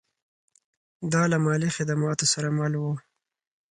دا 1.13 1.23
له 1.31 1.37
مالي 1.45 1.69
خدماتو 1.77 2.25
سره 2.33 2.47
مل 2.57 2.73
و 2.77 2.83